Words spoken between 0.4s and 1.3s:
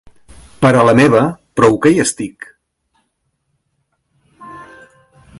Pera la meva